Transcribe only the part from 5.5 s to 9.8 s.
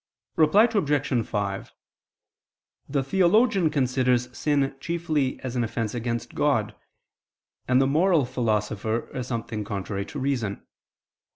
an offense against God; and the moral philosopher, as something